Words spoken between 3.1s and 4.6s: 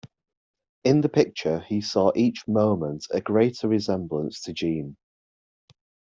a greater resemblance to